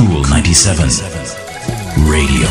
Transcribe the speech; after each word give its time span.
Cool 0.00 0.22
97 0.30 0.88
Radio. 2.08 2.48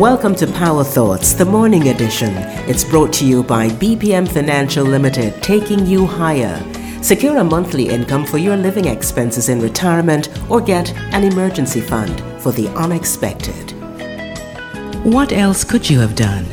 Welcome 0.00 0.34
to 0.36 0.46
Power 0.46 0.84
Thoughts, 0.84 1.34
the 1.34 1.44
morning 1.44 1.88
edition. 1.88 2.32
It's 2.66 2.82
brought 2.82 3.12
to 3.14 3.26
you 3.26 3.42
by 3.42 3.68
BPM 3.68 4.26
Financial 4.26 4.86
Limited, 4.86 5.42
taking 5.42 5.84
you 5.84 6.06
higher. 6.06 6.58
Secure 7.02 7.36
a 7.36 7.44
monthly 7.44 7.90
income 7.90 8.24
for 8.24 8.38
your 8.38 8.56
living 8.56 8.86
expenses 8.86 9.50
in 9.50 9.60
retirement 9.60 10.30
or 10.48 10.62
get 10.62 10.94
an 11.12 11.24
emergency 11.24 11.82
fund 11.82 12.22
for 12.40 12.52
the 12.52 12.68
unexpected. 12.68 13.72
What 15.04 15.32
else 15.32 15.62
could 15.62 15.90
you 15.90 16.00
have 16.00 16.16
done? 16.16 16.46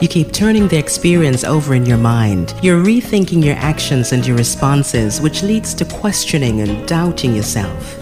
You 0.00 0.08
keep 0.08 0.32
turning 0.32 0.68
the 0.68 0.78
experience 0.78 1.44
over 1.44 1.74
in 1.74 1.84
your 1.84 1.98
mind. 1.98 2.54
You're 2.62 2.82
rethinking 2.82 3.44
your 3.44 3.56
actions 3.56 4.12
and 4.12 4.26
your 4.26 4.38
responses, 4.38 5.20
which 5.20 5.42
leads 5.42 5.74
to 5.74 5.84
questioning 5.84 6.62
and 6.62 6.88
doubting 6.88 7.36
yourself. 7.36 8.01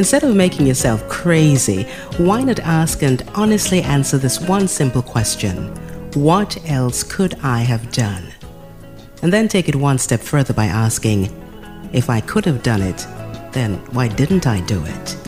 Instead 0.00 0.24
of 0.24 0.34
making 0.34 0.66
yourself 0.66 1.06
crazy, 1.10 1.82
why 2.16 2.42
not 2.42 2.58
ask 2.60 3.02
and 3.02 3.22
honestly 3.34 3.82
answer 3.82 4.16
this 4.16 4.40
one 4.40 4.66
simple 4.66 5.02
question 5.02 5.68
What 6.14 6.56
else 6.66 7.02
could 7.02 7.34
I 7.42 7.58
have 7.58 7.92
done? 7.92 8.32
And 9.20 9.30
then 9.30 9.46
take 9.46 9.68
it 9.68 9.76
one 9.76 9.98
step 9.98 10.20
further 10.20 10.54
by 10.54 10.64
asking 10.64 11.28
If 11.92 12.08
I 12.08 12.22
could 12.22 12.46
have 12.46 12.62
done 12.62 12.80
it, 12.80 13.06
then 13.52 13.74
why 13.92 14.08
didn't 14.08 14.46
I 14.46 14.62
do 14.62 14.82
it? 14.86 15.18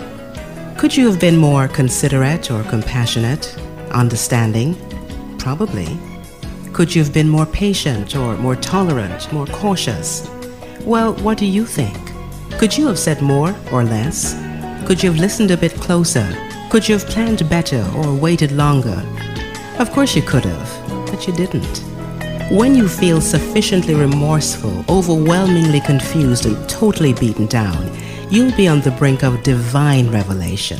Could 0.79 0.97
you 0.97 1.07
have 1.07 1.21
been 1.21 1.37
more 1.37 1.69
considerate 1.69 2.51
or 2.51 2.63
compassionate, 2.63 3.55
understanding? 3.91 4.75
Probably. 5.39 5.99
Could 6.73 6.95
you 6.95 7.05
have 7.05 7.13
been 7.13 7.29
more 7.29 7.45
patient 7.45 8.17
or 8.17 8.39
more 8.39 8.57
tolerant, 8.57 9.31
more 9.35 9.49
cautious? 9.49 10.27
Well, 10.81 11.13
what 11.17 11.37
do 11.37 11.45
you 11.45 11.67
think? 11.67 11.99
Could 12.59 12.75
you 12.75 12.87
have 12.87 12.99
said 12.99 13.21
more 13.21 13.55
or 13.71 13.85
less? 13.85 14.35
Could 14.93 15.03
you 15.03 15.11
have 15.11 15.21
listened 15.21 15.51
a 15.51 15.57
bit 15.57 15.73
closer? 15.77 16.29
Could 16.69 16.87
you 16.87 16.99
have 16.99 17.09
planned 17.09 17.49
better 17.49 17.83
or 17.97 18.15
waited 18.15 18.53
longer? 18.53 19.03
Of 19.79 19.91
course 19.91 20.15
you 20.15 20.21
could 20.21 20.45
have, 20.45 21.07
but 21.07 21.27
you 21.27 21.33
didn't. 21.33 21.79
When 22.51 22.75
you 22.75 22.89
feel 22.89 23.23
sufficiently 23.23 23.95
remorseful, 23.95 24.85
overwhelmingly 24.91 25.81
confused, 25.81 26.45
and 26.45 26.69
totally 26.69 27.15
beaten 27.15 27.47
down, 27.47 27.91
you'll 28.31 28.55
be 28.55 28.69
on 28.69 28.83
the 28.83 28.91
brink 28.91 29.25
of 29.25 29.43
divine 29.43 30.11
revelation 30.11 30.79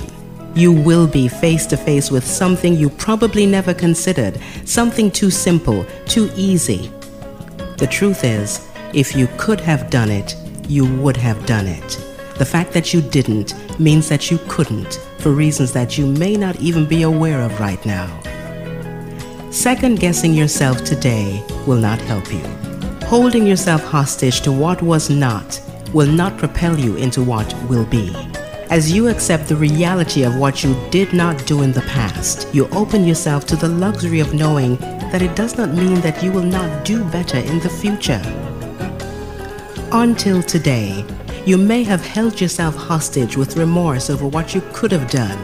you 0.55 0.73
will 0.73 1.07
be 1.07 1.27
face 1.27 1.65
to 1.65 1.79
face 1.79 2.11
with 2.11 2.27
something 2.27 2.75
you 2.75 2.91
probably 2.91 3.47
never 3.47 3.73
considered, 3.73 4.39
something 4.67 5.11
too 5.11 5.31
simple, 5.31 5.87
too 6.05 6.31
easy. 6.37 6.93
The 7.79 7.89
truth 7.91 8.25
is, 8.25 8.69
if 8.93 9.17
you 9.17 9.29
could 9.39 9.61
have 9.61 9.89
done 9.89 10.11
it, 10.11 10.37
you 10.69 10.85
would 11.01 11.17
have 11.17 11.47
done 11.47 11.67
it. 11.67 11.99
The 12.37 12.45
fact 12.45 12.73
that 12.73 12.93
you 12.93 13.01
didn't 13.01 13.55
means 13.83 14.09
that 14.09 14.31
you 14.31 14.39
couldn't 14.49 14.95
for 15.19 15.33
reasons 15.33 15.73
that 15.73 15.99
you 15.99 16.07
may 16.07 16.37
not 16.37 16.61
even 16.61 16.87
be 16.87 17.03
aware 17.03 17.41
of 17.41 17.59
right 17.61 17.85
now. 17.85 18.09
Second 19.51 19.99
guessing 19.99 20.33
yourself 20.33 20.85
today 20.85 21.45
will 21.67 21.77
not 21.77 22.01
help 22.01 22.33
you. 22.33 22.43
Holding 23.07 23.47
yourself 23.47 23.83
hostage 23.85 24.41
to 24.43 24.53
what 24.53 24.81
was 24.81 25.11
not 25.11 25.61
will 25.93 26.11
not 26.11 26.39
propel 26.39 26.79
you 26.79 26.97
into 26.97 27.23
what 27.23 27.53
will 27.69 27.85
be. 27.87 28.15
As 28.71 28.91
you 28.91 29.09
accept 29.09 29.49
the 29.49 29.57
reality 29.57 30.23
of 30.23 30.39
what 30.39 30.65
you 30.65 30.75
did 30.91 31.13
not 31.13 31.47
do 31.47 31.61
in 31.61 31.73
the 31.73 31.83
past, 31.83 32.49
you 32.55 32.67
open 32.69 33.05
yourself 33.05 33.45
to 33.49 33.57
the 33.57 33.69
luxury 33.69 34.21
of 34.21 34.33
knowing 34.33 34.77
that 35.13 35.21
it 35.21 35.37
does 35.37 35.59
not 35.59 35.75
mean 35.75 36.01
that 36.01 36.23
you 36.23 36.33
will 36.33 36.43
not 36.43 36.85
do 36.85 37.05
better 37.11 37.37
in 37.37 37.61
the 37.61 37.69
future. 37.69 38.23
Until 39.93 40.43
today, 40.43 41.05
you 41.47 41.59
may 41.59 41.83
have 41.85 42.05
held 42.05 42.41
yourself 42.41 42.75
hostage 42.75 43.37
with 43.37 43.57
remorse 43.57 44.11
over 44.11 44.27
what 44.27 44.55
you 44.55 44.63
could 44.73 44.93
have 44.93 45.11
done. 45.11 45.39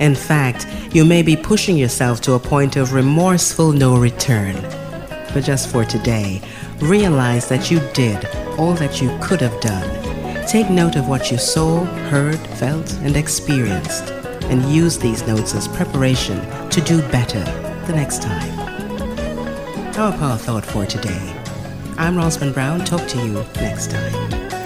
In 0.00 0.14
fact, 0.14 0.66
you 0.92 1.04
may 1.04 1.22
be 1.22 1.36
pushing 1.36 1.76
yourself 1.76 2.20
to 2.22 2.34
a 2.34 2.38
point 2.38 2.76
of 2.76 2.92
remorseful 2.92 3.72
no 3.72 3.96
return. 3.96 4.54
But 5.32 5.44
just 5.44 5.70
for 5.70 5.84
today, 5.84 6.40
realize 6.78 7.48
that 7.48 7.70
you 7.70 7.80
did 7.92 8.24
all 8.58 8.74
that 8.74 9.00
you 9.02 9.16
could 9.20 9.40
have 9.40 9.60
done 9.60 10.06
Take 10.46 10.70
note 10.70 10.94
of 10.94 11.08
what 11.08 11.32
you 11.32 11.38
saw, 11.38 11.84
heard, 12.08 12.38
felt, 12.38 12.92
and 13.02 13.16
experienced, 13.16 14.12
and 14.44 14.62
use 14.70 14.96
these 14.96 15.26
notes 15.26 15.56
as 15.56 15.66
preparation 15.66 16.38
to 16.70 16.80
do 16.80 17.02
better 17.08 17.42
the 17.86 17.92
next 17.92 18.22
time. 18.22 18.58
Our 19.98 20.16
power 20.16 20.36
thought 20.36 20.64
for 20.64 20.86
today. 20.86 21.34
I'm 21.98 22.14
Rosman 22.14 22.54
Brown. 22.54 22.84
Talk 22.84 23.08
to 23.08 23.18
you 23.18 23.44
next 23.56 23.90
time. 23.90 24.55